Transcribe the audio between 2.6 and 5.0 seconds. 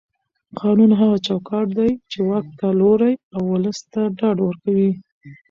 لوری او ولس ته ډاډ ورکوي